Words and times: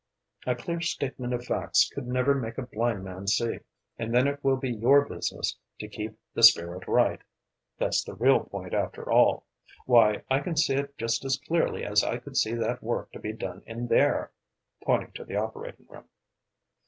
A 0.47 0.55
clear 0.55 0.81
statement 0.81 1.31
of 1.31 1.45
facts 1.45 1.87
could 1.87 2.07
never 2.07 2.33
make 2.33 2.57
a 2.57 2.63
blind 2.63 3.03
man 3.03 3.27
see. 3.27 3.59
And 3.99 4.11
then 4.11 4.27
it 4.27 4.43
will 4.43 4.57
be 4.57 4.71
your 4.71 5.05
business 5.05 5.55
to 5.79 5.87
keep 5.87 6.17
the 6.33 6.41
spirit 6.41 6.87
right 6.87 7.21
that's 7.77 8.03
the 8.03 8.15
real 8.15 8.39
point, 8.39 8.73
after 8.73 9.11
all. 9.11 9.45
Why, 9.85 10.23
I 10.27 10.39
can 10.39 10.57
see 10.57 10.73
it 10.73 10.97
just 10.97 11.23
as 11.23 11.37
clearly 11.47 11.85
as 11.85 12.03
I 12.03 12.17
could 12.17 12.35
see 12.35 12.55
that 12.55 12.81
work 12.81 13.11
to 13.11 13.19
be 13.19 13.31
done 13.33 13.61
in 13.67 13.89
there!" 13.89 14.31
pointing 14.83 15.11
to 15.11 15.23
the 15.23 15.35
operating 15.35 15.85
room. 15.87 16.05